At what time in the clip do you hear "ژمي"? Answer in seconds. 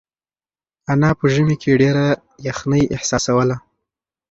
1.33-1.55